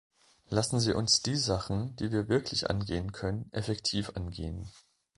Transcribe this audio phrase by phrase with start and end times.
[0.49, 4.67] Lassen Sie uns die Sachen, die wir wirklich angehen können, effektiv angehen.